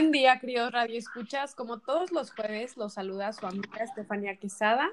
Buen 0.00 0.12
día, 0.12 0.38
queridos 0.38 0.72
Radio 0.72 0.98
Escuchas. 0.98 1.54
Como 1.54 1.80
todos 1.80 2.10
los 2.10 2.30
jueves, 2.30 2.78
los 2.78 2.94
saluda 2.94 3.34
su 3.34 3.44
amiga 3.44 3.84
Estefanía 3.84 4.36
Quesada 4.36 4.88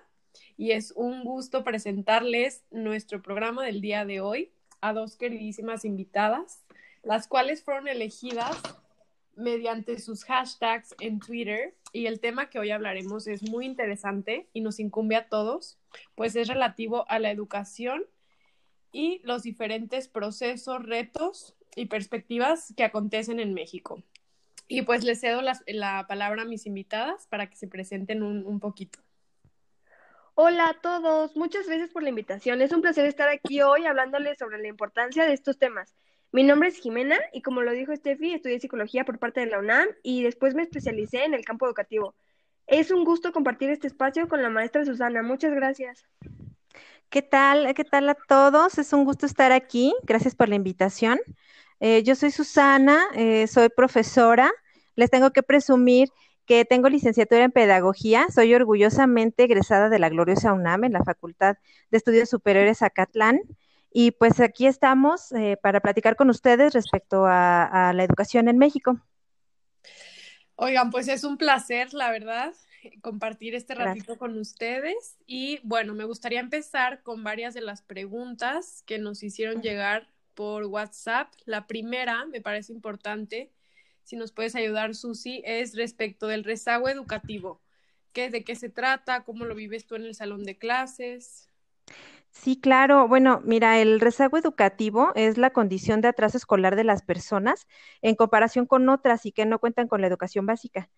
y 0.57 0.71
es 0.71 0.91
un 0.97 1.23
gusto 1.23 1.63
presentarles 1.63 2.65
nuestro 2.71 3.21
programa 3.21 3.63
del 3.63 3.79
día 3.79 4.03
de 4.03 4.19
hoy 4.19 4.51
a 4.81 4.91
dos 4.91 5.15
queridísimas 5.15 5.85
invitadas, 5.85 6.65
las 7.03 7.29
cuales 7.29 7.63
fueron 7.63 7.87
elegidas 7.87 8.61
mediante 9.37 9.97
sus 9.97 10.25
hashtags 10.25 10.93
en 10.99 11.19
Twitter 11.19 11.73
y 11.93 12.07
el 12.07 12.19
tema 12.19 12.49
que 12.49 12.59
hoy 12.59 12.71
hablaremos 12.71 13.27
es 13.27 13.49
muy 13.49 13.65
interesante 13.65 14.49
y 14.51 14.59
nos 14.59 14.77
incumbe 14.77 15.15
a 15.15 15.29
todos, 15.29 15.79
pues 16.15 16.35
es 16.35 16.49
relativo 16.49 17.09
a 17.09 17.19
la 17.19 17.31
educación 17.31 18.03
y 18.91 19.21
los 19.23 19.43
diferentes 19.43 20.09
procesos, 20.09 20.83
retos 20.83 21.55
y 21.77 21.85
perspectivas 21.85 22.73
que 22.75 22.83
acontecen 22.83 23.39
en 23.39 23.53
México. 23.53 24.03
Y 24.67 24.81
pues 24.81 25.03
les 25.03 25.21
cedo 25.21 25.41
la, 25.41 26.05
palabra 26.07 26.41
a 26.41 26.45
mis 26.45 26.65
invitadas 26.65 27.27
para 27.27 27.49
que 27.49 27.55
se 27.55 27.67
presenten 27.67 28.23
un, 28.23 28.45
un 28.45 28.59
poquito. 28.59 28.99
Hola 30.35 30.69
a 30.69 30.81
todos, 30.81 31.35
muchas 31.35 31.65
gracias 31.67 31.89
por 31.89 32.03
la 32.03 32.09
invitación. 32.09 32.61
Es 32.61 32.71
un 32.71 32.81
placer 32.81 33.05
estar 33.05 33.29
aquí 33.29 33.61
hoy 33.61 33.85
hablándoles 33.85 34.37
sobre 34.37 34.59
la 34.59 34.67
importancia 34.67 35.25
de 35.25 35.33
estos 35.33 35.57
temas. 35.57 35.95
Mi 36.31 36.43
nombre 36.43 36.69
es 36.69 36.77
Jimena 36.77 37.17
y 37.33 37.41
como 37.41 37.61
lo 37.61 37.71
dijo 37.71 37.95
Steffi, 37.95 38.33
estudié 38.33 38.59
psicología 38.59 39.05
por 39.05 39.17
parte 39.17 39.39
de 39.39 39.47
la 39.47 39.59
UNAM 39.59 39.87
y 40.03 40.23
después 40.23 40.53
me 40.53 40.61
especialicé 40.61 41.23
en 41.23 41.33
el 41.33 41.45
campo 41.45 41.65
educativo. 41.65 42.13
Es 42.67 42.91
un 42.91 43.05
gusto 43.05 43.31
compartir 43.31 43.69
este 43.69 43.87
espacio 43.87 44.27
con 44.27 44.43
la 44.43 44.49
maestra 44.49 44.83
Susana. 44.83 45.23
Muchas 45.23 45.53
gracias. 45.53 46.05
¿Qué 47.09 47.21
tal? 47.21 47.73
¿Qué 47.73 47.85
tal 47.85 48.09
a 48.09 48.15
todos? 48.15 48.77
Es 48.77 48.91
un 48.91 49.05
gusto 49.05 49.25
estar 49.25 49.53
aquí. 49.53 49.95
Gracias 50.03 50.35
por 50.35 50.49
la 50.49 50.55
invitación. 50.55 51.17
Eh, 51.79 52.03
yo 52.03 52.15
soy 52.15 52.31
Susana, 52.31 53.07
eh, 53.15 53.47
soy 53.47 53.69
profesora. 53.69 54.51
Les 54.97 55.11
tengo 55.11 55.31
que 55.31 55.43
presumir 55.43 56.09
que 56.47 56.65
tengo 56.65 56.89
licenciatura 56.89 57.43
en 57.43 57.51
pedagogía. 57.51 58.25
Soy 58.33 58.55
orgullosamente 58.55 59.43
egresada 59.43 59.89
de 59.89 59.99
la 59.99 60.09
gloriosa 60.09 60.53
UNAM 60.53 60.85
en 60.85 60.93
la 60.93 61.03
Facultad 61.03 61.57
de 61.91 61.97
Estudios 61.97 62.29
Superiores 62.29 62.81
Acatlán. 62.81 63.41
Y 63.93 64.11
pues 64.11 64.39
aquí 64.39 64.65
estamos 64.65 65.31
eh, 65.33 65.57
para 65.61 65.81
platicar 65.81 66.15
con 66.15 66.29
ustedes 66.29 66.73
respecto 66.73 67.25
a, 67.27 67.91
la 67.93 68.03
educación 68.03 68.47
en 68.47 68.57
México. 68.57 68.99
Oigan, 70.55 70.89
pues 70.89 71.07
es 71.09 71.23
un 71.23 71.37
placer, 71.37 71.93
la 71.93 72.09
verdad, 72.11 72.53
compartir 73.01 73.53
este 73.53 73.75
ratito 73.75 74.17
con 74.17 74.37
ustedes. 74.37 75.17
Y 75.27 75.59
bueno, 75.63 75.93
me 75.93 76.05
gustaría 76.05 76.39
empezar 76.39 77.03
con 77.03 77.23
varias 77.23 77.53
de 77.53 77.61
las 77.61 77.83
preguntas 77.83 78.83
que 78.87 78.97
nos 78.97 79.21
hicieron 79.21 79.61
llegar 79.61 80.07
por 80.33 80.65
WhatsApp. 80.65 81.31
La 81.45 81.67
primera, 81.67 82.25
me 82.25 82.41
parece 82.41 82.71
importante, 82.71 83.51
si 84.07 84.15
nos 84.15 84.31
puedes 84.31 84.55
ayudar, 84.55 84.95
Susi, 84.95 85.41
es 85.43 85.75
respecto 85.75 86.27
del 86.27 86.45
rezago 86.45 86.87
educativo. 86.87 87.61
¿Qué, 88.13 88.29
¿De 88.29 88.45
qué 88.45 88.55
se 88.55 88.69
trata? 88.69 89.25
¿Cómo 89.25 89.43
lo 89.43 89.53
vives 89.53 89.85
tú 89.85 89.95
en 89.95 90.03
el 90.03 90.15
salón 90.15 90.45
de 90.45 90.57
clases? 90.57 91.49
Sí, 92.31 92.57
claro. 92.57 93.09
Bueno, 93.09 93.41
mira, 93.43 93.81
el 93.81 93.99
rezago 93.99 94.37
educativo 94.37 95.11
es 95.15 95.37
la 95.37 95.49
condición 95.49 95.99
de 95.99 96.07
atraso 96.07 96.37
escolar 96.37 96.77
de 96.77 96.85
las 96.85 97.01
personas 97.01 97.67
en 98.01 98.15
comparación 98.15 98.65
con 98.65 98.87
otras 98.87 99.25
y 99.25 99.33
que 99.33 99.45
no 99.45 99.59
cuentan 99.59 99.89
con 99.89 99.99
la 99.99 100.07
educación 100.07 100.45
básica. 100.45 100.89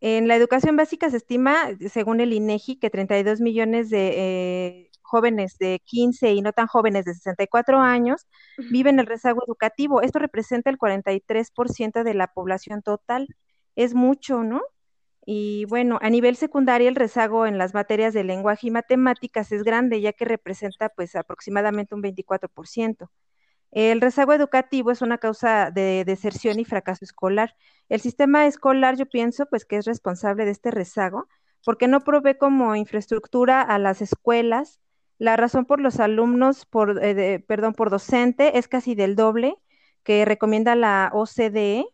En 0.00 0.26
la 0.26 0.34
educación 0.34 0.76
básica 0.76 1.10
se 1.10 1.18
estima, 1.18 1.68
según 1.90 2.20
el 2.20 2.32
INEGI, 2.32 2.76
que 2.76 2.88
32 2.88 3.42
millones 3.42 3.90
de 3.90 4.12
eh, 4.16 4.90
jóvenes 5.06 5.58
de 5.58 5.80
15 5.84 6.32
y 6.34 6.42
no 6.42 6.52
tan 6.52 6.66
jóvenes 6.66 7.04
de 7.04 7.14
64 7.14 7.80
años 7.80 8.26
viven 8.70 8.98
el 8.98 9.06
rezago 9.06 9.42
educativo. 9.46 10.02
Esto 10.02 10.18
representa 10.18 10.70
el 10.70 10.78
43% 10.78 12.04
de 12.04 12.14
la 12.14 12.28
población 12.28 12.82
total. 12.82 13.28
Es 13.76 13.94
mucho, 13.94 14.42
¿no? 14.42 14.62
Y 15.24 15.64
bueno, 15.66 15.98
a 16.02 16.10
nivel 16.10 16.36
secundario 16.36 16.88
el 16.88 16.94
rezago 16.94 17.46
en 17.46 17.58
las 17.58 17.74
materias 17.74 18.14
de 18.14 18.24
lenguaje 18.24 18.68
y 18.68 18.70
matemáticas 18.70 19.50
es 19.52 19.64
grande, 19.64 20.00
ya 20.00 20.12
que 20.12 20.24
representa 20.24 20.88
pues 20.88 21.16
aproximadamente 21.16 21.94
un 21.96 22.02
24%. 22.02 23.10
El 23.72 24.00
rezago 24.00 24.32
educativo 24.32 24.90
es 24.90 25.02
una 25.02 25.18
causa 25.18 25.70
de 25.70 26.04
deserción 26.06 26.60
y 26.60 26.64
fracaso 26.64 27.04
escolar. 27.04 27.56
El 27.88 28.00
sistema 28.00 28.46
escolar, 28.46 28.96
yo 28.96 29.06
pienso, 29.06 29.46
pues 29.46 29.64
que 29.64 29.76
es 29.76 29.84
responsable 29.84 30.44
de 30.44 30.52
este 30.52 30.70
rezago, 30.70 31.28
porque 31.64 31.88
no 31.88 32.00
provee 32.00 32.38
como 32.38 32.76
infraestructura 32.76 33.60
a 33.60 33.78
las 33.78 34.00
escuelas. 34.00 34.80
La 35.18 35.36
razón 35.36 35.64
por 35.64 35.80
los 35.80 36.00
alumnos, 36.00 36.66
por, 36.66 37.02
eh, 37.02 37.40
perdón, 37.46 37.74
por 37.74 37.90
docente 37.90 38.58
es 38.58 38.68
casi 38.68 38.94
del 38.94 39.16
doble 39.16 39.56
que 40.02 40.24
recomienda 40.24 40.76
la 40.76 41.10
OCDE 41.12 41.86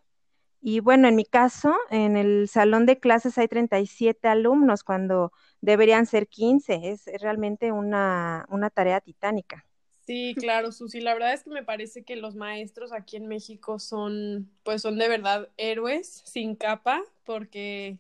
y 0.60 0.80
bueno, 0.80 1.08
en 1.08 1.16
mi 1.16 1.24
caso, 1.24 1.74
en 1.90 2.16
el 2.16 2.48
salón 2.48 2.86
de 2.86 3.00
clases 3.00 3.36
hay 3.38 3.48
37 3.48 4.28
alumnos 4.28 4.84
cuando 4.84 5.32
deberían 5.60 6.06
ser 6.06 6.28
15. 6.28 6.90
Es 6.90 7.06
realmente 7.20 7.72
una, 7.72 8.46
una 8.48 8.70
tarea 8.70 9.00
titánica. 9.00 9.66
Sí, 10.06 10.34
claro, 10.38 10.72
Susi. 10.72 11.00
La 11.00 11.14
verdad 11.14 11.32
es 11.32 11.44
que 11.44 11.50
me 11.50 11.62
parece 11.64 12.04
que 12.04 12.16
los 12.16 12.34
maestros 12.34 12.92
aquí 12.92 13.16
en 13.16 13.28
México 13.28 13.78
son, 13.78 14.50
pues 14.64 14.82
son 14.82 14.98
de 14.98 15.08
verdad 15.08 15.48
héroes 15.56 16.22
sin 16.26 16.56
capa, 16.56 17.02
porque 17.24 17.98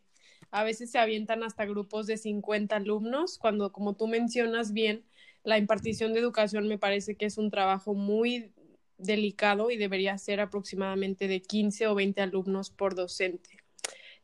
a 0.50 0.64
veces 0.64 0.90
se 0.90 0.98
avientan 0.98 1.42
hasta 1.44 1.64
grupos 1.64 2.06
de 2.06 2.16
50 2.16 2.76
alumnos, 2.76 3.38
cuando, 3.38 3.72
como 3.72 3.94
tú 3.94 4.08
mencionas 4.08 4.72
bien, 4.72 5.04
la 5.44 5.58
impartición 5.58 6.12
de 6.12 6.20
educación 6.20 6.68
me 6.68 6.78
parece 6.78 7.16
que 7.16 7.26
es 7.26 7.38
un 7.38 7.50
trabajo 7.50 7.94
muy 7.94 8.52
delicado 8.98 9.70
y 9.70 9.76
debería 9.76 10.16
ser 10.18 10.40
aproximadamente 10.40 11.28
de 11.28 11.42
15 11.42 11.88
o 11.88 11.94
20 11.94 12.20
alumnos 12.20 12.70
por 12.70 12.94
docente. 12.94 13.58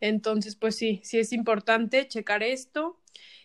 Entonces, 0.01 0.55
pues 0.55 0.77
sí, 0.77 1.01
sí 1.03 1.19
es 1.19 1.33
importante 1.33 2.07
checar 2.07 2.43
esto. 2.43 3.01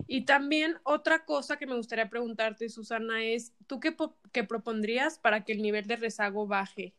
Y 0.08 0.26
también 0.26 0.78
otra 0.84 1.26
cosa 1.26 1.58
que 1.58 1.66
me 1.66 1.76
gustaría 1.76 2.10
preguntarte, 2.10 2.70
Susana, 2.70 3.24
es, 3.24 3.54
¿tú 3.66 3.80
qué, 3.80 3.96
qué 4.32 4.44
propondrías 4.44 5.18
para 5.18 5.44
que 5.44 5.54
el 5.54 5.62
nivel 5.62 5.88
de 5.88 5.96
rezago 5.96 6.46
baje? 6.46 6.94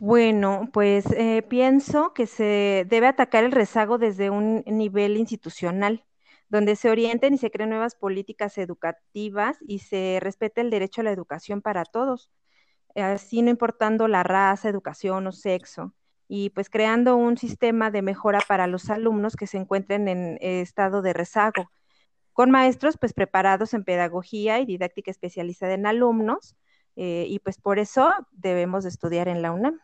Bueno, 0.00 0.70
pues 0.72 1.06
eh, 1.12 1.42
pienso 1.48 2.14
que 2.14 2.26
se 2.26 2.86
debe 2.88 3.08
atacar 3.08 3.44
el 3.44 3.52
rezago 3.52 3.98
desde 3.98 4.30
un 4.30 4.62
nivel 4.66 5.16
institucional, 5.16 6.04
donde 6.48 6.76
se 6.76 6.90
orienten 6.90 7.34
y 7.34 7.38
se 7.38 7.50
creen 7.50 7.70
nuevas 7.70 7.94
políticas 7.94 8.58
educativas 8.58 9.58
y 9.66 9.80
se 9.80 10.18
respete 10.20 10.60
el 10.60 10.70
derecho 10.70 11.02
a 11.02 11.04
la 11.04 11.12
educación 11.12 11.62
para 11.62 11.84
todos 11.84 12.30
así 13.02 13.42
no 13.42 13.50
importando 13.50 14.08
la 14.08 14.22
raza, 14.22 14.68
educación 14.68 15.26
o 15.26 15.32
sexo, 15.32 15.94
y 16.28 16.50
pues 16.50 16.68
creando 16.70 17.16
un 17.16 17.38
sistema 17.38 17.90
de 17.90 18.02
mejora 18.02 18.40
para 18.46 18.66
los 18.66 18.90
alumnos 18.90 19.36
que 19.36 19.46
se 19.46 19.56
encuentren 19.58 20.08
en 20.08 20.38
estado 20.40 21.02
de 21.02 21.12
rezago, 21.12 21.70
con 22.32 22.50
maestros 22.50 22.96
pues 22.98 23.12
preparados 23.14 23.74
en 23.74 23.84
pedagogía 23.84 24.60
y 24.60 24.66
didáctica 24.66 25.10
especializada 25.10 25.74
en 25.74 25.86
alumnos, 25.86 26.56
eh, 26.96 27.26
y 27.28 27.38
pues 27.40 27.58
por 27.58 27.78
eso 27.78 28.12
debemos 28.32 28.84
estudiar 28.84 29.28
en 29.28 29.42
la 29.42 29.52
UNAM. 29.52 29.80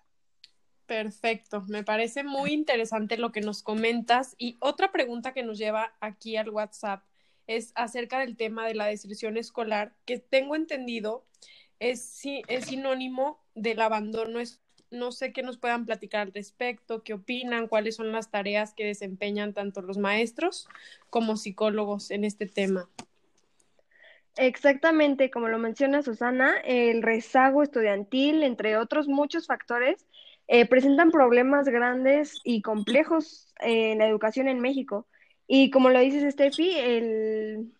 Perfecto, 0.87 1.63
me 1.63 1.83
parece 1.83 2.25
muy 2.25 2.53
interesante 2.53 3.17
lo 3.17 3.33
que 3.33 3.41
nos 3.41 3.63
comentas. 3.63 4.35
Y 4.39 4.57
otra 4.61 4.93
pregunta 4.93 5.33
que 5.33 5.43
nos 5.43 5.59
lleva 5.59 5.95
aquí 6.01 6.37
al 6.37 6.51
WhatsApp 6.51 7.03
es 7.47 7.73
acerca 7.75 8.19
del 8.19 8.37
tema 8.37 8.67
de 8.67 8.75
la 8.75 8.87
deserción 8.87 9.37
escolar, 9.37 9.95
que 10.05 10.19
tengo 10.19 10.57
entendido 10.57 11.25
es, 11.81 12.23
es 12.49 12.67
sinónimo 12.67 13.41
del 13.55 13.81
abandono. 13.81 14.41
no 14.91 15.13
sé 15.13 15.33
qué 15.33 15.43
nos 15.43 15.59
puedan 15.59 15.87
platicar 15.87 16.23
al 16.23 16.33
respecto, 16.33 17.03
qué 17.03 17.15
opinan, 17.15 17.69
cuáles 17.69 17.97
son 17.97 18.13
las 18.13 18.31
tareas 18.31 18.75
que 18.75 18.85
desempeñan 18.85 19.53
tanto 19.55 19.83
los 19.83 19.99
maestros 19.99 20.69
como 21.11 21.37
psicólogos 21.37 22.11
en 22.11 22.25
este 22.25 22.47
tema. 22.47 22.89
Exactamente, 24.37 25.31
como 25.31 25.49
lo 25.49 25.59
menciona 25.59 26.03
Susana, 26.03 26.57
el 26.65 27.03
rezago 27.03 27.63
estudiantil, 27.63 28.43
entre 28.43 28.77
otros 28.77 29.07
muchos 29.07 29.47
factores, 29.47 30.07
eh, 30.49 30.67
presentan 30.67 31.11
problemas 31.11 31.67
grandes 31.69 32.41
y 32.45 32.63
complejos 32.63 33.53
en 33.61 33.99
la 33.99 34.07
educación 34.09 34.49
en 34.49 34.61
México. 34.61 35.07
Y 35.47 35.71
como 35.71 35.91
lo 35.91 36.01
dices, 36.01 36.33
Steffi, 36.33 36.77
el, 36.79 37.73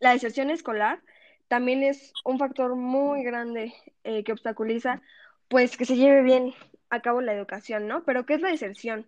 la 0.00 0.12
deserción 0.12 0.50
escolar 0.50 1.00
también 1.48 1.82
es 1.82 2.12
un 2.24 2.38
factor 2.38 2.76
muy 2.76 3.22
grande 3.24 3.74
eh, 4.04 4.22
que 4.24 4.32
obstaculiza 4.32 5.02
pues 5.48 5.76
que 5.76 5.86
se 5.86 5.96
lleve 5.96 6.22
bien 6.22 6.54
a 6.90 7.00
cabo 7.00 7.20
la 7.20 7.32
educación, 7.34 7.88
¿no? 7.88 8.04
Pero 8.04 8.26
¿qué 8.26 8.34
es 8.34 8.40
la 8.40 8.50
deserción? 8.50 9.06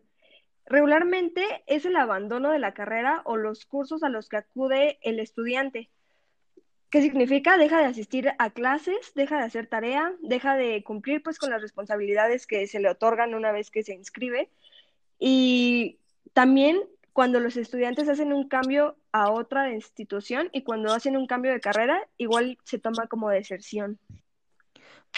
Regularmente 0.67 1.45
es 1.67 1.85
el 1.85 1.97
abandono 1.97 2.51
de 2.51 2.59
la 2.59 2.73
carrera 2.75 3.23
o 3.25 3.37
los 3.37 3.67
cursos 3.67 4.03
a 4.03 4.09
los 4.09 4.29
que 4.29 4.39
acude 4.39 4.99
el 5.03 5.19
estudiante. 5.21 5.91
¿Qué 6.91 7.03
significa? 7.03 7.57
Deja 7.57 7.79
de 7.79 7.85
asistir 7.85 8.33
a 8.39 8.51
clases, 8.51 9.13
deja 9.15 9.39
de 9.39 9.45
hacer 9.45 9.69
tarea, 9.69 10.13
deja 10.23 10.57
de 10.57 10.83
cumplir 10.83 11.23
pues 11.23 11.39
con 11.39 11.51
las 11.51 11.63
responsabilidades 11.63 12.49
que 12.49 12.67
se 12.67 12.81
le 12.81 12.91
otorgan 12.91 13.35
una 13.35 13.53
vez 13.53 13.71
que 13.71 13.85
se 13.85 13.95
inscribe. 13.95 14.51
Y 15.21 15.99
también 16.33 16.81
cuando 17.13 17.39
los 17.39 17.57
estudiantes 17.57 18.09
hacen 18.09 18.33
un 18.33 18.49
cambio 18.49 18.97
a 19.13 19.31
otra 19.31 19.73
institución 19.73 20.49
y 20.53 20.63
cuando 20.63 20.93
hacen 20.93 21.17
un 21.17 21.29
cambio 21.29 21.53
de 21.53 21.61
carrera, 21.61 22.09
igual 22.19 22.59
se 22.65 22.81
toma 22.81 23.07
como 23.07 23.31
deserción. 23.31 24.01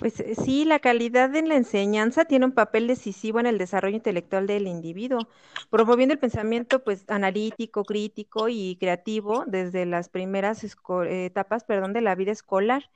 Pues 0.03 0.19
eh, 0.19 0.35
sí, 0.35 0.65
la 0.65 0.81
calidad 0.81 1.33
en 1.37 1.49
la 1.49 1.55
enseñanza 1.55 2.25
tiene 2.25 2.45
un 2.47 2.51
papel 2.51 2.89
decisivo 2.89 3.39
en 3.39 3.47
el 3.47 3.57
desarrollo 3.57 3.95
intelectual 3.95 4.49
del 4.49 4.67
individuo, 4.67 5.29
promoviendo 5.71 6.13
el 6.13 6.19
pensamiento 6.19 6.83
pues 6.83 7.05
analítico, 7.09 7.85
crítico 7.85 8.49
y 8.49 8.77
creativo 8.81 9.45
desde 9.47 9.87
las 9.87 10.09
primeras 10.09 10.65
etapas, 11.07 11.63
perdón, 11.63 11.93
de 11.93 12.01
la 12.01 12.17
vida 12.17 12.33
escolar. 12.33 12.91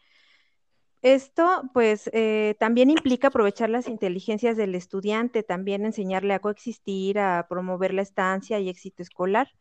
Esto, 1.02 1.70
pues, 1.72 2.10
eh, 2.12 2.56
también 2.58 2.90
implica 2.90 3.28
aprovechar 3.28 3.70
las 3.70 3.86
inteligencias 3.86 4.56
del 4.56 4.74
estudiante, 4.74 5.44
también 5.44 5.86
enseñarle 5.86 6.34
a 6.34 6.40
coexistir, 6.40 7.20
a 7.20 7.46
promover 7.48 7.94
la 7.94 8.02
estancia 8.02 8.58
y 8.58 8.68
éxito 8.68 9.04
escolar. 9.04 9.52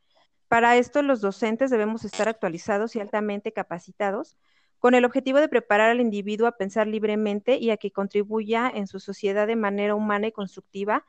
Para 0.48 0.78
esto, 0.78 1.04
los 1.04 1.22
docentes 1.22 1.70
debemos 1.70 2.06
estar 2.06 2.28
actualizados 2.28 2.96
y 2.96 3.02
altamente 3.02 3.54
capacitados 3.54 4.36
con 4.86 4.94
el 4.94 5.04
objetivo 5.04 5.40
de 5.40 5.50
preparar 5.50 5.90
al 5.90 6.00
individuo 6.00 6.46
a 6.46 6.58
pensar 6.58 6.86
libremente 6.86 7.58
y 7.58 7.72
a 7.72 7.78
que 7.78 7.90
contribuya 7.90 8.72
en 8.72 8.86
su 8.86 9.00
sociedad 9.00 9.48
de 9.48 9.56
manera 9.56 9.96
humana 9.96 10.28
y 10.28 10.32
constructiva, 10.32 11.04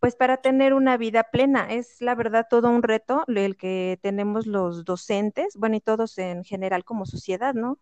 pues 0.00 0.14
para 0.16 0.42
tener 0.42 0.74
una 0.74 0.98
vida 0.98 1.22
plena. 1.32 1.72
Es 1.72 2.02
la 2.02 2.14
verdad 2.14 2.46
todo 2.50 2.68
un 2.68 2.82
reto 2.82 3.24
el 3.28 3.56
que 3.56 3.98
tenemos 4.02 4.46
los 4.46 4.84
docentes, 4.84 5.56
bueno, 5.56 5.76
y 5.76 5.80
todos 5.80 6.18
en 6.18 6.44
general 6.44 6.84
como 6.84 7.06
sociedad, 7.06 7.54
¿no? 7.54 7.78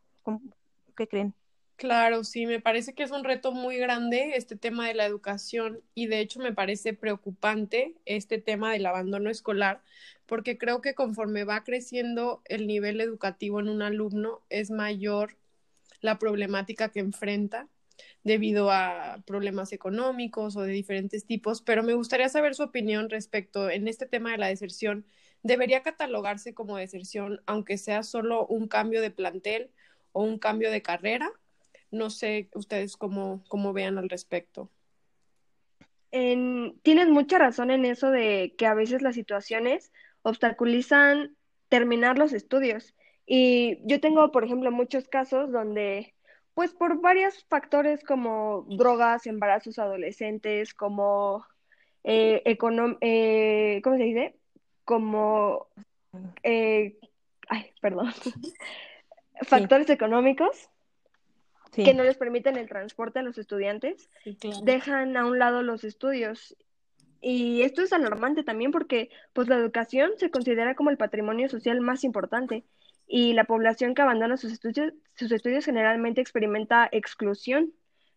¿Qué 0.96 1.08
creen? 1.08 1.34
Claro, 1.76 2.22
sí, 2.24 2.46
me 2.46 2.60
parece 2.60 2.94
que 2.94 3.02
es 3.02 3.10
un 3.10 3.24
reto 3.24 3.50
muy 3.52 3.76
grande 3.78 4.36
este 4.36 4.54
tema 4.56 4.86
de 4.86 4.94
la 4.94 5.06
educación 5.06 5.80
y 5.94 6.06
de 6.06 6.20
hecho 6.20 6.38
me 6.40 6.52
parece 6.52 6.94
preocupante 6.94 7.94
este 8.06 8.38
tema 8.38 8.72
del 8.72 8.86
abandono 8.86 9.28
escolar 9.28 9.82
porque 10.26 10.56
creo 10.56 10.80
que 10.80 10.94
conforme 10.94 11.42
va 11.44 11.64
creciendo 11.64 12.42
el 12.44 12.66
nivel 12.68 13.00
educativo 13.00 13.58
en 13.60 13.68
un 13.68 13.82
alumno 13.82 14.40
es 14.50 14.70
mayor 14.70 15.36
la 16.00 16.18
problemática 16.18 16.90
que 16.90 17.00
enfrenta 17.00 17.68
debido 18.24 18.70
a 18.72 19.22
problemas 19.26 19.72
económicos 19.72 20.56
o 20.56 20.62
de 20.62 20.72
diferentes 20.72 21.26
tipos, 21.26 21.62
pero 21.62 21.82
me 21.82 21.94
gustaría 21.94 22.28
saber 22.28 22.54
su 22.54 22.64
opinión 22.64 23.10
respecto 23.10 23.70
en 23.70 23.88
este 23.88 24.06
tema 24.06 24.32
de 24.32 24.38
la 24.38 24.48
deserción. 24.48 25.06
¿Debería 25.42 25.82
catalogarse 25.82 26.54
como 26.54 26.76
deserción 26.78 27.42
aunque 27.46 27.78
sea 27.78 28.02
solo 28.04 28.46
un 28.46 28.68
cambio 28.68 29.00
de 29.02 29.10
plantel 29.12 29.70
o 30.12 30.22
un 30.24 30.38
cambio 30.38 30.70
de 30.70 30.82
carrera? 30.82 31.30
No 31.94 32.11
sé 32.11 32.49
ustedes 32.55 32.96
cómo, 32.96 33.44
cómo 33.49 33.73
vean 33.73 33.99
al 33.99 34.08
respecto. 34.08 34.69
tienes 36.11 37.08
mucha 37.08 37.38
razón 37.38 37.70
en 37.70 37.85
eso 37.85 38.11
de 38.11 38.55
que 38.58 38.67
a 38.67 38.75
veces 38.75 39.02
las 39.02 39.14
situaciones 39.14 39.93
obstaculizan 40.23 41.37
terminar 41.69 42.19
los 42.19 42.32
estudios. 42.32 42.94
Y 43.26 43.79
yo 43.87 44.00
tengo, 44.00 44.31
por 44.32 44.44
ejemplo, 44.44 44.70
muchos 44.70 45.08
casos 45.08 45.50
donde, 45.52 46.14
pues 46.55 46.73
por 46.73 47.00
varios 47.00 47.44
factores 47.44 48.02
como 48.05 48.67
drogas, 48.69 49.26
embarazos 49.26 49.79
adolescentes, 49.79 50.75
como 50.75 51.46
eh, 52.05 52.43
eh 52.44 52.56
¿cómo 52.58 53.96
se 53.96 54.02
dice? 54.02 54.37
Como, 54.85 55.69
eh, 56.43 56.99
ay, 57.49 57.73
perdón, 57.81 58.12
factores 59.43 59.88
económicos, 59.91 60.69
que 61.74 61.94
no 61.94 62.04
les 62.04 62.16
permiten 62.16 62.56
el 62.56 62.68
transporte 62.68 63.18
a 63.18 63.22
los 63.22 63.38
estudiantes, 63.38 64.10
dejan 64.62 65.16
a 65.16 65.26
un 65.26 65.38
lado 65.38 65.62
los 65.62 65.84
estudios. 65.84 66.56
Y 67.20 67.62
esto 67.62 67.82
es 67.82 67.92
alarmante 67.92 68.44
también 68.44 68.70
porque 68.70 69.10
pues 69.32 69.48
la 69.48 69.56
educación 69.56 70.12
se 70.18 70.30
considera 70.30 70.74
como 70.74 70.90
el 70.90 70.98
patrimonio 70.98 71.48
social 71.48 71.80
más 71.80 72.04
importante 72.04 72.64
y 73.06 73.32
la 73.32 73.44
población 73.44 73.94
que 73.94 74.02
abandona 74.02 74.36
sus 74.36 74.52
estudios, 74.52 74.92
sus 75.14 75.32
estudios 75.32 75.64
generalmente 75.64 76.20
experimenta 76.20 76.88
exclusión, 76.92 77.72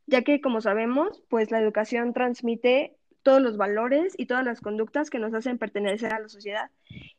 ya 0.08 0.24
que 0.24 0.42
como 0.42 0.62
sabemos, 0.62 1.24
pues 1.30 1.52
la 1.52 1.60
educación 1.60 2.14
transmite 2.14 2.98
todos 3.24 3.42
los 3.42 3.58
valores 3.58 4.14
y 4.18 4.26
todas 4.26 4.46
las 4.46 4.62
conductas 4.62 5.10
que 5.10 5.20
nos 5.20 5.34
hacen 5.34 5.58
pertenecer 5.58 6.14
a 6.14 6.20
la 6.20 6.30
sociedad. 6.30 6.72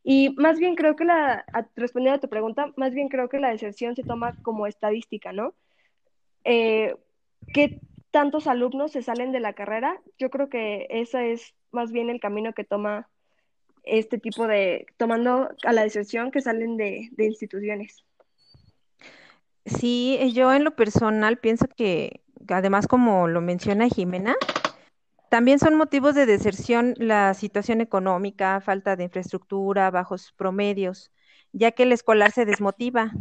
Y 0.03 0.31
más 0.39 0.59
bien 0.59 0.75
creo 0.75 0.97
que 0.97 1.05
la, 1.05 1.45
respondiendo 1.77 2.17
a 2.17 2.21
tu 2.21 2.31
pregunta, 2.31 2.73
más 2.77 2.95
bien 2.95 3.09
creo 3.09 3.29
que 3.29 3.39
la 3.39 3.51
deserción 3.51 3.95
se 3.95 4.05
toma 4.05 4.35
como 4.43 4.67
estadística, 4.67 5.33
¿no? 5.33 5.55
Eh, 6.45 6.95
qué 7.53 7.81
tantos 8.11 8.47
alumnos 8.47 8.93
se 8.93 9.03
salen 9.03 9.33
de 9.33 9.41
la 9.41 9.53
carrera, 9.53 10.01
yo 10.19 10.31
creo 10.31 10.49
que 10.49 10.87
ese 10.91 11.33
es 11.33 11.55
más 11.71 11.93
bien 11.93 12.11
el 12.11 12.21
camino 12.21 12.53
que 12.53 12.65
toma 12.65 13.09
este 13.85 14.19
tipo 14.19 14.47
de, 14.47 14.87
tomando 14.97 15.51
a 15.65 15.73
la 15.73 15.83
deserción 15.83 16.31
que 16.31 16.41
salen 16.41 16.77
de, 16.77 17.09
de 17.13 17.25
instituciones. 17.27 18.05
Sí, 19.65 20.19
yo 20.33 20.53
en 20.53 20.65
lo 20.65 20.75
personal 20.77 21.39
pienso 21.39 21.67
que, 21.69 22.23
además 22.49 22.87
como 22.87 23.29
lo 23.29 23.41
menciona 23.41 23.89
Jimena, 23.89 24.35
también 25.29 25.59
son 25.59 25.75
motivos 25.75 26.15
de 26.15 26.25
deserción 26.25 26.95
la 26.97 27.35
situación 27.35 27.83
económica, 27.83 28.61
falta 28.63 28.97
de 28.97 29.05
infraestructura, 29.05 29.91
bajos 29.91 30.33
promedios, 30.33 31.13
ya 31.53 31.73
que 31.73 31.83
el 31.83 31.93
escolar 31.93 32.33
se 32.33 32.47
desmotiva 32.47 33.13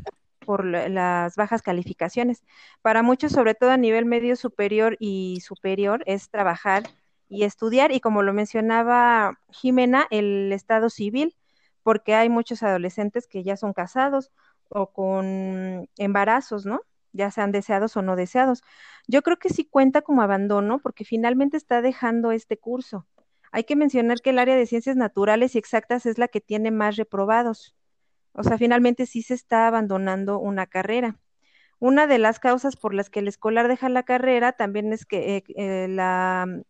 por 0.47 0.63
las 0.63 1.35
bajas 1.35 1.61
calificaciones. 1.61 2.41
Para 2.81 3.03
muchos, 3.03 3.33
sobre 3.33 3.53
todo 3.53 3.71
a 3.71 3.77
nivel 3.77 4.05
medio 4.05 4.37
superior 4.37 4.95
y 4.97 5.41
superior, 5.41 6.03
es 6.05 6.29
trabajar 6.29 6.83
y 7.27 7.43
estudiar 7.43 7.91
y 7.91 7.99
como 7.99 8.23
lo 8.23 8.31
mencionaba 8.33 9.41
Jimena, 9.49 10.07
el 10.09 10.53
estado 10.53 10.89
civil, 10.89 11.35
porque 11.83 12.15
hay 12.15 12.29
muchos 12.29 12.63
adolescentes 12.63 13.27
que 13.27 13.43
ya 13.43 13.57
son 13.57 13.73
casados 13.73 14.31
o 14.69 14.93
con 14.93 15.89
embarazos, 15.97 16.65
¿no? 16.65 16.79
Ya 17.11 17.29
sean 17.29 17.51
deseados 17.51 17.97
o 17.97 18.01
no 18.01 18.15
deseados. 18.15 18.61
Yo 19.05 19.23
creo 19.23 19.37
que 19.39 19.49
sí 19.49 19.65
cuenta 19.65 20.01
como 20.01 20.21
abandono 20.21 20.79
porque 20.79 21.03
finalmente 21.03 21.57
está 21.57 21.81
dejando 21.81 22.31
este 22.31 22.57
curso. 22.57 23.05
Hay 23.51 23.65
que 23.65 23.75
mencionar 23.75 24.21
que 24.21 24.29
el 24.29 24.39
área 24.39 24.55
de 24.55 24.65
ciencias 24.65 24.95
naturales 24.95 25.55
y 25.55 25.57
exactas 25.57 26.05
es 26.05 26.17
la 26.17 26.29
que 26.29 26.39
tiene 26.39 26.71
más 26.71 26.95
reprobados. 26.95 27.76
O 28.37 28.43
sea, 28.43 28.59
finalmente 28.59 29.07
sí 29.07 29.23
se 29.23 29.33
está 29.33 29.65
abandonando 29.67 30.37
una 30.37 30.67
carrera. 30.67 31.19
Una 31.79 32.05
de 32.05 32.19
las 32.19 32.39
causas 32.39 32.75
por 32.75 32.93
las 32.93 33.09
que 33.09 33.19
el 33.19 33.27
escolar 33.27 33.67
deja 33.67 33.89
la 33.89 34.03
carrera 34.03 34.51
también 34.51 34.93
es 34.93 35.05
que 35.05 35.37
eh, 35.37 35.43
eh, 35.55 35.87
la 35.89 36.45
mm, 36.47 36.61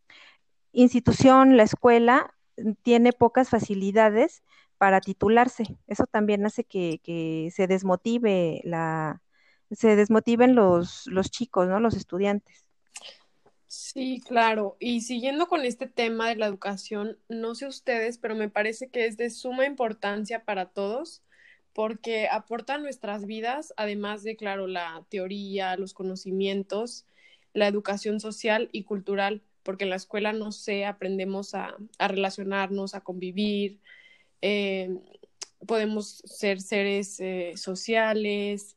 institución, 0.71 1.57
la 1.57 1.63
escuela, 1.63 2.33
mm, 2.55 2.71
tiene 2.83 3.11
pocas 3.11 3.49
facilidades 3.49 4.43
para 4.77 5.01
titularse. 5.01 5.77
Eso 5.87 6.05
también 6.05 6.45
hace 6.45 6.63
que, 6.63 7.51
se 7.53 7.67
desmotive 7.67 8.61
la, 8.63 9.21
se 9.69 9.97
desmotiven 9.97 10.55
los, 10.55 11.05
los 11.07 11.29
chicos, 11.31 11.67
¿no? 11.67 11.81
Los 11.81 11.95
estudiantes. 11.95 12.65
Sí, 13.67 14.21
claro. 14.25 14.77
Y 14.79 15.01
siguiendo 15.01 15.47
con 15.47 15.65
este 15.65 15.87
tema 15.87 16.29
de 16.29 16.37
la 16.37 16.45
educación, 16.45 17.17
no 17.27 17.55
sé 17.55 17.67
ustedes, 17.67 18.17
pero 18.17 18.35
me 18.35 18.49
parece 18.49 18.89
que 18.89 19.05
es 19.05 19.17
de 19.17 19.29
suma 19.29 19.65
importancia 19.65 20.45
para 20.45 20.67
todos 20.67 21.23
porque 21.77 22.27
aporta 22.27 22.79
nuestras 22.79 23.27
vidas, 23.27 23.71
además 23.77 24.23
de, 24.23 24.35
claro, 24.35 24.65
la 24.65 25.05
teoría, 25.09 25.77
los 25.77 25.93
conocimientos, 25.93 27.05
la 27.53 27.67
educación 27.67 28.19
social 28.19 28.67
y 28.71 28.81
cultural, 28.81 29.43
porque 29.61 29.83
en 29.83 29.91
la 29.91 29.95
escuela, 29.97 30.33
no 30.33 30.51
sé, 30.51 30.85
aprendemos 30.85 31.53
a, 31.53 31.75
relacionarnos, 31.99 32.95
a 32.95 33.01
convivir, 33.01 33.79
eh, 34.41 34.89
podemos 35.67 36.23
ser 36.25 36.61
seres 36.61 37.19
eh, 37.19 37.53
sociales, 37.57 38.75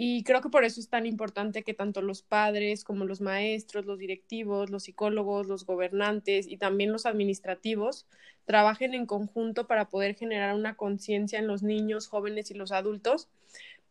y 0.00 0.22
creo 0.22 0.40
que 0.40 0.48
por 0.48 0.62
eso 0.62 0.78
es 0.78 0.88
tan 0.88 1.06
importante 1.06 1.64
que 1.64 1.74
tanto 1.74 2.02
los 2.02 2.22
padres 2.22 2.84
como 2.84 3.04
los 3.04 3.20
maestros, 3.20 3.84
los 3.84 3.98
directivos, 3.98 4.70
los 4.70 4.84
psicólogos, 4.84 5.48
los 5.48 5.66
gobernantes 5.66 6.46
y 6.46 6.56
también 6.56 6.92
los 6.92 7.04
administrativos 7.04 8.06
trabajen 8.44 8.94
en 8.94 9.06
conjunto 9.06 9.66
para 9.66 9.88
poder 9.88 10.14
generar 10.14 10.54
una 10.54 10.76
conciencia 10.76 11.40
en 11.40 11.48
los 11.48 11.64
niños, 11.64 12.06
jóvenes 12.06 12.52
y 12.52 12.54
los 12.54 12.70
adultos, 12.70 13.26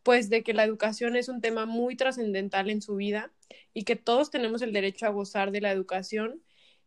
pues 0.02 0.30
de 0.30 0.42
que 0.42 0.54
la 0.54 0.64
educación 0.64 1.14
es 1.14 1.28
un 1.28 1.42
tema 1.42 1.66
muy 1.66 1.94
trascendental 1.94 2.70
en 2.70 2.80
su 2.80 2.96
vida 2.96 3.30
y 3.74 3.84
que 3.84 3.96
todos 3.96 4.30
tenemos 4.30 4.62
el 4.62 4.72
derecho 4.72 5.04
a 5.04 5.10
gozar 5.10 5.50
de 5.50 5.60
la 5.60 5.72
educación 5.72 6.42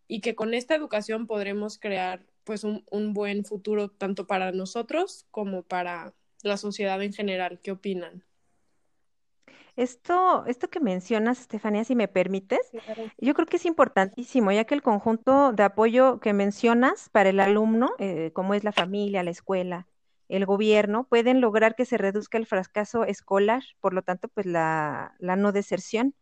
y 0.07 0.21
que 0.21 0.33
con 0.33 0.55
esta 0.55 0.73
educación 0.73 1.27
podremos 1.27 1.77
crear 1.77 2.25
pues 2.43 2.63
un, 2.63 2.83
un 2.89 3.13
buen 3.13 3.45
futuro 3.45 3.87
tanto 3.87 4.25
para 4.25 4.51
nosotros 4.51 5.27
como 5.29 5.61
para 5.61 6.15
la 6.41 6.57
sociedad 6.57 6.99
en 7.03 7.13
general. 7.13 7.59
¿Qué 7.61 7.69
opinan? 7.69 8.23
Esto, 9.81 10.45
esto 10.45 10.69
que 10.69 10.79
mencionas, 10.79 11.39
Estefanía, 11.39 11.83
si 11.83 11.95
me 11.95 12.07
permites, 12.07 12.59
yo 13.17 13.33
creo 13.33 13.47
que 13.47 13.55
es 13.55 13.65
importantísimo, 13.65 14.51
ya 14.51 14.65
que 14.65 14.75
el 14.75 14.83
conjunto 14.83 15.53
de 15.53 15.63
apoyo 15.63 16.19
que 16.19 16.33
mencionas 16.33 17.09
para 17.09 17.31
el 17.31 17.39
alumno, 17.39 17.89
eh, 17.97 18.29
como 18.33 18.53
es 18.53 18.63
la 18.63 18.73
familia, 18.73 19.23
la 19.23 19.31
escuela, 19.31 19.87
el 20.29 20.45
gobierno, 20.45 21.05
pueden 21.05 21.41
lograr 21.41 21.73
que 21.73 21.85
se 21.85 21.97
reduzca 21.97 22.37
el 22.37 22.45
fracaso 22.45 23.05
escolar, 23.05 23.63
por 23.79 23.95
lo 23.95 24.03
tanto, 24.03 24.27
pues 24.27 24.45
la, 24.45 25.15
la 25.17 25.35
no 25.35 25.51
deserción. 25.51 26.13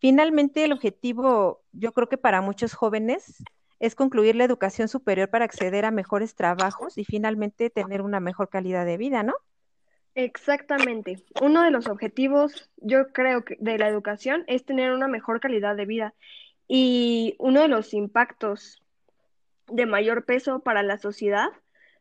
Finalmente, 0.00 0.64
el 0.64 0.72
objetivo, 0.72 1.62
yo 1.70 1.92
creo 1.92 2.08
que 2.08 2.18
para 2.18 2.40
muchos 2.40 2.74
jóvenes, 2.74 3.36
es 3.78 3.94
concluir 3.94 4.34
la 4.34 4.42
educación 4.42 4.88
superior 4.88 5.30
para 5.30 5.44
acceder 5.44 5.84
a 5.84 5.92
mejores 5.92 6.34
trabajos 6.34 6.98
y 6.98 7.04
finalmente 7.04 7.70
tener 7.70 8.02
una 8.02 8.18
mejor 8.18 8.48
calidad 8.48 8.84
de 8.84 8.96
vida, 8.96 9.22
¿no? 9.22 9.34
Exactamente. 10.14 11.22
Uno 11.40 11.62
de 11.62 11.70
los 11.70 11.86
objetivos, 11.86 12.68
yo 12.76 13.12
creo 13.12 13.44
que 13.44 13.56
de 13.60 13.78
la 13.78 13.88
educación 13.88 14.44
es 14.48 14.64
tener 14.64 14.92
una 14.92 15.08
mejor 15.08 15.40
calidad 15.40 15.76
de 15.76 15.86
vida 15.86 16.14
y 16.66 17.36
uno 17.38 17.62
de 17.62 17.68
los 17.68 17.94
impactos 17.94 18.82
de 19.68 19.86
mayor 19.86 20.24
peso 20.24 20.60
para 20.60 20.82
la 20.82 20.98
sociedad 20.98 21.48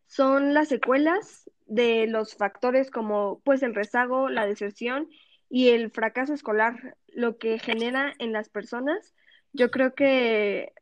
son 0.08 0.54
las 0.56 0.70
secuelas 0.70 1.50
de 1.68 2.08
los 2.08 2.36
factores 2.36 2.90
como 2.90 3.42
pues 3.44 3.62
el 3.62 3.76
rezago, 3.76 4.28
la 4.30 4.48
deserción 4.48 5.08
y 5.50 5.70
el 5.70 5.92
fracaso 5.92 6.34
escolar, 6.34 6.98
lo 7.08 7.38
que 7.38 7.60
genera 7.60 8.14
en 8.18 8.34
las 8.34 8.50
personas. 8.50 9.14
Yo 9.54 9.70
creo 9.70 9.94
que 9.94 10.74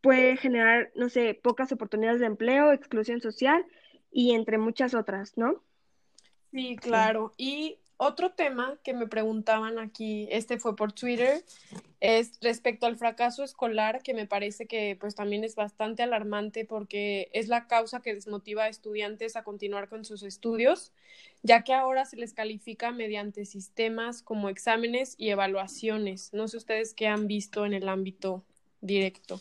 puede 0.00 0.36
generar, 0.36 0.90
no 0.94 1.08
sé, 1.08 1.38
pocas 1.42 1.72
oportunidades 1.72 2.20
de 2.20 2.26
empleo, 2.26 2.72
exclusión 2.72 3.20
social 3.20 3.66
y 4.12 4.32
entre 4.34 4.58
muchas 4.58 4.94
otras, 4.94 5.36
¿no? 5.36 5.62
Sí, 6.54 6.76
claro. 6.76 7.34
Y 7.36 7.78
otro 7.96 8.30
tema 8.30 8.78
que 8.84 8.94
me 8.94 9.08
preguntaban 9.08 9.80
aquí, 9.80 10.28
este 10.30 10.56
fue 10.60 10.76
por 10.76 10.92
Twitter, 10.92 11.44
es 11.98 12.38
respecto 12.40 12.86
al 12.86 12.94
fracaso 12.94 13.42
escolar, 13.42 14.04
que 14.04 14.14
me 14.14 14.28
parece 14.28 14.66
que 14.66 14.96
pues 15.00 15.16
también 15.16 15.42
es 15.42 15.56
bastante 15.56 16.04
alarmante 16.04 16.64
porque 16.64 17.28
es 17.32 17.48
la 17.48 17.66
causa 17.66 18.02
que 18.02 18.14
desmotiva 18.14 18.64
a 18.64 18.68
estudiantes 18.68 19.34
a 19.34 19.42
continuar 19.42 19.88
con 19.88 20.04
sus 20.04 20.22
estudios, 20.22 20.92
ya 21.42 21.64
que 21.64 21.74
ahora 21.74 22.04
se 22.04 22.18
les 22.18 22.34
califica 22.34 22.92
mediante 22.92 23.46
sistemas 23.46 24.22
como 24.22 24.48
exámenes 24.48 25.16
y 25.18 25.30
evaluaciones. 25.30 26.32
No 26.32 26.46
sé 26.46 26.58
ustedes 26.58 26.94
qué 26.94 27.08
han 27.08 27.26
visto 27.26 27.66
en 27.66 27.72
el 27.72 27.88
ámbito 27.88 28.44
directo. 28.80 29.40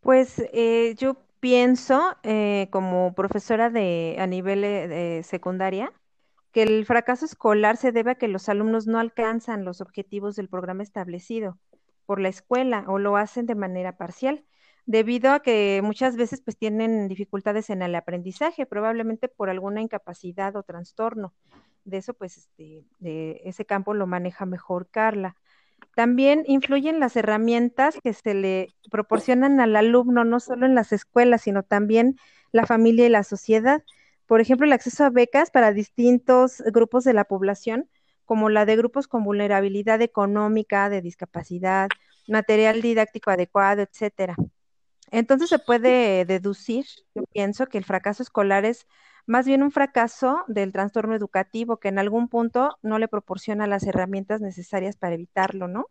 Pues 0.00 0.42
eh, 0.54 0.94
yo 0.96 1.27
pienso, 1.40 2.16
eh, 2.22 2.68
como 2.70 3.14
profesora 3.14 3.70
de 3.70 4.16
a 4.18 4.26
nivel 4.26 4.64
eh, 4.64 5.22
secundaria, 5.24 5.92
que 6.52 6.62
el 6.62 6.86
fracaso 6.86 7.24
escolar 7.24 7.76
se 7.76 7.92
debe 7.92 8.12
a 8.12 8.14
que 8.16 8.28
los 8.28 8.48
alumnos 8.48 8.86
no 8.86 8.98
alcanzan 8.98 9.64
los 9.64 9.80
objetivos 9.80 10.36
del 10.36 10.48
programa 10.48 10.82
establecido 10.82 11.58
por 12.06 12.20
la 12.20 12.28
escuela 12.28 12.84
o 12.88 12.98
lo 12.98 13.16
hacen 13.16 13.46
de 13.46 13.54
manera 13.54 13.96
parcial, 13.98 14.44
debido 14.86 15.32
a 15.32 15.40
que 15.40 15.80
muchas 15.84 16.16
veces 16.16 16.40
pues 16.40 16.56
tienen 16.56 17.06
dificultades 17.08 17.68
en 17.68 17.82
el 17.82 17.94
aprendizaje, 17.94 18.64
probablemente 18.64 19.28
por 19.28 19.50
alguna 19.50 19.82
incapacidad 19.82 20.56
o 20.56 20.62
trastorno. 20.62 21.34
De 21.84 21.98
eso 21.98 22.14
pues 22.14 22.38
este, 22.38 22.84
de 22.98 23.42
ese 23.44 23.66
campo 23.66 23.92
lo 23.92 24.06
maneja 24.06 24.46
mejor 24.46 24.88
Carla. 24.90 25.36
También 25.94 26.44
influyen 26.46 27.00
las 27.00 27.16
herramientas 27.16 27.98
que 28.02 28.12
se 28.12 28.34
le 28.34 28.68
proporcionan 28.90 29.60
al 29.60 29.74
alumno, 29.76 30.24
no 30.24 30.40
solo 30.40 30.66
en 30.66 30.74
las 30.74 30.92
escuelas, 30.92 31.42
sino 31.42 31.62
también 31.62 32.16
la 32.52 32.66
familia 32.66 33.06
y 33.06 33.10
la 33.10 33.24
sociedad. 33.24 33.82
Por 34.26 34.40
ejemplo, 34.40 34.66
el 34.66 34.72
acceso 34.72 35.04
a 35.04 35.10
becas 35.10 35.50
para 35.50 35.72
distintos 35.72 36.62
grupos 36.72 37.04
de 37.04 37.14
la 37.14 37.24
población, 37.24 37.88
como 38.24 38.50
la 38.50 38.66
de 38.66 38.76
grupos 38.76 39.08
con 39.08 39.24
vulnerabilidad 39.24 40.02
económica, 40.02 40.90
de 40.90 41.00
discapacidad, 41.00 41.88
material 42.28 42.82
didáctico 42.82 43.30
adecuado, 43.30 43.82
etcétera. 43.82 44.36
Entonces 45.10 45.48
se 45.48 45.58
puede 45.58 46.24
deducir, 46.26 46.84
yo 47.14 47.24
pienso, 47.32 47.66
que 47.66 47.78
el 47.78 47.84
fracaso 47.84 48.22
escolar 48.22 48.64
es 48.64 48.86
más 49.28 49.46
bien 49.46 49.62
un 49.62 49.70
fracaso 49.70 50.42
del 50.48 50.72
trastorno 50.72 51.14
educativo 51.14 51.76
que 51.76 51.88
en 51.88 51.98
algún 51.98 52.28
punto 52.28 52.78
no 52.80 52.98
le 52.98 53.08
proporciona 53.08 53.66
las 53.66 53.86
herramientas 53.86 54.40
necesarias 54.40 54.96
para 54.96 55.14
evitarlo, 55.14 55.68
¿no? 55.68 55.86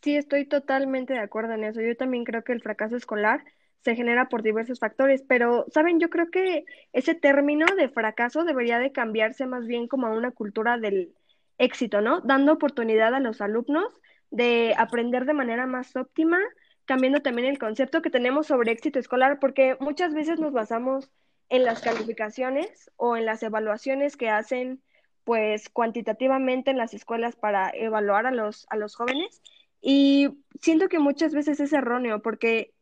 Sí, 0.00 0.16
estoy 0.16 0.46
totalmente 0.46 1.12
de 1.14 1.18
acuerdo 1.18 1.54
en 1.54 1.64
eso. 1.64 1.80
Yo 1.80 1.96
también 1.96 2.22
creo 2.22 2.44
que 2.44 2.52
el 2.52 2.62
fracaso 2.62 2.94
escolar 2.94 3.42
se 3.80 3.96
genera 3.96 4.28
por 4.28 4.42
diversos 4.42 4.78
factores, 4.78 5.24
pero, 5.26 5.66
¿saben? 5.72 5.98
Yo 5.98 6.08
creo 6.08 6.30
que 6.30 6.64
ese 6.92 7.16
término 7.16 7.66
de 7.74 7.88
fracaso 7.88 8.44
debería 8.44 8.78
de 8.78 8.92
cambiarse 8.92 9.46
más 9.46 9.66
bien 9.66 9.88
como 9.88 10.06
a 10.06 10.12
una 10.12 10.30
cultura 10.30 10.78
del 10.78 11.16
éxito, 11.58 12.00
¿no? 12.00 12.20
Dando 12.20 12.52
oportunidad 12.52 13.12
a 13.12 13.20
los 13.20 13.40
alumnos 13.40 13.92
de 14.30 14.74
aprender 14.78 15.24
de 15.24 15.34
manera 15.34 15.66
más 15.66 15.96
óptima, 15.96 16.38
cambiando 16.84 17.22
también 17.22 17.48
el 17.48 17.58
concepto 17.58 18.02
que 18.02 18.10
tenemos 18.10 18.46
sobre 18.46 18.70
éxito 18.70 19.00
escolar, 19.00 19.40
porque 19.40 19.76
muchas 19.80 20.14
veces 20.14 20.38
nos 20.38 20.52
basamos 20.52 21.10
en 21.48 21.64
las 21.64 21.80
calificaciones 21.80 22.90
o 22.96 23.16
en 23.16 23.26
las 23.26 23.42
evaluaciones 23.42 24.16
que 24.16 24.30
hacen 24.30 24.82
pues 25.24 25.68
cuantitativamente 25.70 26.70
en 26.70 26.78
las 26.78 26.94
escuelas 26.94 27.36
para 27.36 27.70
evaluar 27.70 28.26
a 28.26 28.30
los, 28.30 28.66
a 28.68 28.76
los 28.76 28.94
jóvenes. 28.94 29.42
Y 29.80 30.38
siento 30.60 30.88
que 30.88 30.98
muchas 30.98 31.34
veces 31.34 31.60
es 31.60 31.72
erróneo 31.72 32.20
porque 32.22 32.72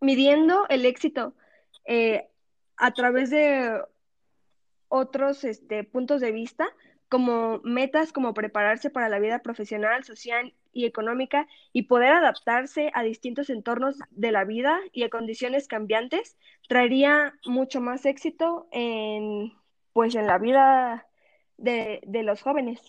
midiendo 0.00 0.66
el 0.68 0.86
éxito 0.86 1.34
eh, 1.84 2.28
a 2.76 2.92
través 2.92 3.30
de 3.30 3.82
otros 4.88 5.44
este, 5.44 5.84
puntos 5.84 6.20
de 6.20 6.32
vista, 6.32 6.66
como 7.08 7.60
metas 7.64 8.12
como 8.12 8.34
prepararse 8.34 8.90
para 8.90 9.08
la 9.08 9.18
vida 9.18 9.40
profesional, 9.40 10.04
social 10.04 10.54
y 10.72 10.86
económica 10.86 11.46
y 11.72 11.82
poder 11.82 12.12
adaptarse 12.12 12.90
a 12.94 13.02
distintos 13.02 13.50
entornos 13.50 13.96
de 14.10 14.32
la 14.32 14.44
vida 14.44 14.78
y 14.92 15.02
a 15.02 15.10
condiciones 15.10 15.68
cambiantes, 15.68 16.36
traería 16.68 17.34
mucho 17.44 17.80
más 17.80 18.04
éxito 18.06 18.68
en 18.72 19.52
pues 19.92 20.14
en 20.14 20.26
la 20.26 20.38
vida 20.38 21.06
de, 21.56 22.00
de 22.06 22.22
los 22.22 22.42
jóvenes. 22.42 22.80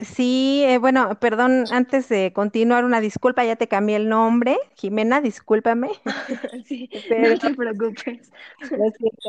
Sí, 0.00 0.62
eh, 0.66 0.76
bueno, 0.78 1.18
perdón, 1.20 1.64
antes 1.70 2.08
de 2.08 2.32
continuar, 2.32 2.84
una 2.84 3.00
disculpa, 3.00 3.44
ya 3.44 3.56
te 3.56 3.66
cambié 3.66 3.96
el 3.96 4.08
nombre. 4.08 4.58
Jimena, 4.74 5.20
discúlpame. 5.22 5.88
sí, 6.66 6.90
no 7.10 7.38
te 7.38 7.54
preocupes. 7.54 8.30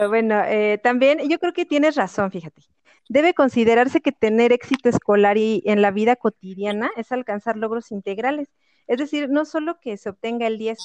Bueno, 0.10 0.44
eh, 0.46 0.80
también 0.84 1.20
yo 1.30 1.40
creo 1.40 1.54
que 1.54 1.66
tienes 1.66 1.96
razón, 1.96 2.32
fíjate. 2.32 2.64
Debe 3.10 3.34
considerarse 3.34 4.02
que 4.02 4.12
tener 4.12 4.52
éxito 4.52 4.90
escolar 4.90 5.38
y 5.38 5.64
en 5.66 5.82
la 5.82 5.92
vida 5.92 6.16
cotidiana 6.16 6.92
es 6.98 7.12
alcanzar 7.12 7.56
logros 7.56 7.92
integrales. 7.92 8.50
Es 8.88 8.98
decir, 8.98 9.30
no 9.30 9.46
solo 9.46 9.80
que 9.80 9.98
se 9.98 10.10
obtenga 10.10 10.48
el 10.48 10.58
10, 10.58 10.78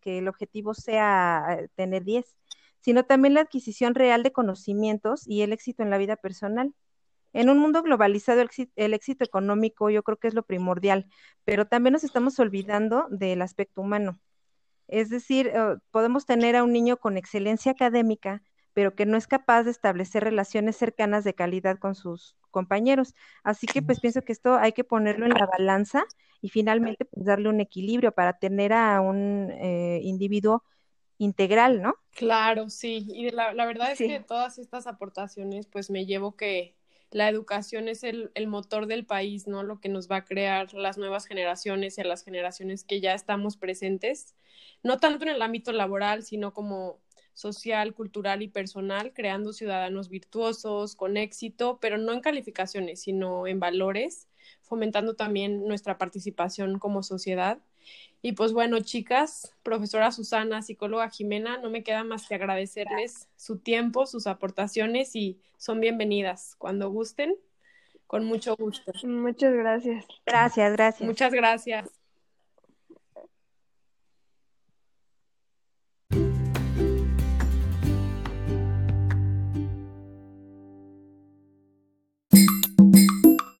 que 0.00 0.18
el 0.18 0.28
objetivo 0.28 0.74
sea 0.74 1.58
eh, 1.58 1.68
tener 1.74 2.04
10, 2.04 2.36
sino 2.80 3.04
también 3.04 3.34
la 3.34 3.42
adquisición 3.42 3.94
real 3.94 4.22
de 4.22 4.32
conocimientos 4.32 5.26
y 5.26 5.42
el 5.42 5.52
éxito 5.52 5.82
en 5.82 5.90
la 5.90 5.98
vida 5.98 6.16
personal. 6.16 6.74
En 7.32 7.48
un 7.48 7.58
mundo 7.58 7.82
globalizado, 7.82 8.40
el, 8.76 8.94
éxito 8.94 9.24
económico 9.24 9.90
yo 9.90 10.02
creo 10.02 10.18
que 10.18 10.28
es 10.28 10.34
lo 10.34 10.42
primordial, 10.42 11.06
pero 11.44 11.66
también 11.66 11.92
nos 11.92 12.04
estamos 12.04 12.38
olvidando 12.40 13.06
del 13.10 13.42
aspecto 13.42 13.82
humano. 13.82 14.18
Es 14.88 15.10
decir, 15.10 15.48
eh, 15.48 15.76
podemos 15.92 16.26
tener 16.26 16.56
a 16.56 16.64
un 16.64 16.72
niño 16.72 16.96
con 16.96 17.16
excelencia 17.16 17.72
académica, 17.72 18.42
pero 18.72 18.94
que 18.94 19.06
no 19.06 19.16
es 19.16 19.26
capaz 19.26 19.64
de 19.64 19.70
establecer 19.70 20.24
relaciones 20.24 20.76
cercanas 20.76 21.24
de 21.24 21.34
calidad 21.34 21.78
con 21.78 21.94
sus 21.94 22.36
compañeros. 22.50 23.14
Así 23.42 23.66
que 23.66 23.82
pues 23.82 24.00
pienso 24.00 24.22
que 24.22 24.32
esto 24.32 24.56
hay 24.56 24.72
que 24.72 24.84
ponerlo 24.84 25.26
en 25.26 25.34
la 25.34 25.46
balanza 25.46 26.04
y 26.40 26.48
finalmente 26.48 27.04
pues, 27.04 27.24
darle 27.26 27.48
un 27.48 27.60
equilibrio 27.60 28.12
para 28.12 28.38
tener 28.38 28.72
a 28.72 29.00
un 29.00 29.50
eh, 29.52 30.00
individuo 30.02 30.64
integral, 31.18 31.82
¿no? 31.82 31.94
Claro, 32.12 32.70
sí. 32.70 33.06
Y 33.08 33.30
la, 33.30 33.52
verdad 33.52 33.92
es 33.92 33.98
que 33.98 34.20
todas 34.20 34.58
estas 34.58 34.86
aportaciones 34.86 35.66
pues 35.66 35.90
me 35.90 36.06
llevo 36.06 36.34
que 36.34 36.74
la 37.10 37.28
educación 37.28 37.88
es 37.88 38.04
el, 38.04 38.30
el, 38.34 38.46
motor 38.46 38.86
del 38.86 39.04
país, 39.04 39.46
¿no? 39.46 39.62
Lo 39.62 39.80
que 39.80 39.88
nos 39.88 40.10
va 40.10 40.16
a 40.16 40.24
crear 40.24 40.72
las 40.72 40.96
nuevas 40.96 41.26
generaciones 41.26 41.98
y 41.98 42.00
a 42.00 42.04
las 42.04 42.22
generaciones 42.22 42.84
que 42.84 43.00
ya 43.00 43.14
estamos 43.14 43.56
presentes, 43.56 44.34
no 44.82 44.98
tanto 44.98 45.24
en 45.24 45.30
el 45.30 45.42
ámbito 45.42 45.72
laboral, 45.72 46.22
sino 46.22 46.54
como 46.54 47.00
social, 47.34 47.94
cultural 47.94 48.42
y 48.42 48.48
personal, 48.48 49.12
creando 49.12 49.52
ciudadanos 49.52 50.08
virtuosos, 50.08 50.94
con 50.96 51.16
éxito, 51.16 51.78
pero 51.80 51.98
no 51.98 52.12
en 52.12 52.20
calificaciones, 52.20 53.00
sino 53.00 53.46
en 53.46 53.60
valores, 53.60 54.28
fomentando 54.62 55.14
también 55.14 55.66
nuestra 55.66 55.98
participación 55.98 56.78
como 56.78 57.02
sociedad. 57.02 57.58
Y 58.22 58.32
pues 58.32 58.52
bueno, 58.52 58.80
chicas, 58.80 59.54
profesora 59.62 60.12
Susana, 60.12 60.62
psicóloga 60.62 61.08
Jimena, 61.08 61.58
no 61.58 61.70
me 61.70 61.82
queda 61.82 62.04
más 62.04 62.28
que 62.28 62.34
agradecerles 62.34 63.28
su 63.36 63.58
tiempo, 63.58 64.06
sus 64.06 64.26
aportaciones 64.26 65.16
y 65.16 65.40
son 65.56 65.80
bienvenidas 65.80 66.54
cuando 66.58 66.90
gusten, 66.90 67.34
con 68.06 68.26
mucho 68.26 68.56
gusto. 68.56 68.92
Muchas 69.04 69.54
gracias. 69.54 70.06
Gracias, 70.26 70.72
gracias. 70.72 71.06
Muchas 71.06 71.32
gracias. 71.32 71.99